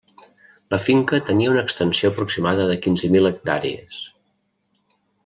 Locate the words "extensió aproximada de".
1.67-2.79